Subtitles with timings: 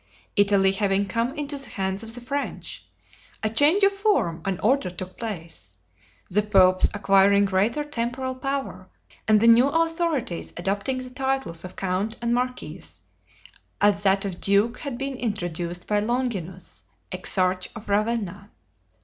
[0.35, 2.83] Italy having come into the hands of the French,
[3.43, 5.77] a change of form and order took place,
[6.27, 8.89] the popes acquiring greater temporal power,
[9.27, 12.81] and the new authorities adopting the titles of count and marquis,
[13.79, 18.49] as that of duke had been introduced by Longinus, exarch of Ravenna.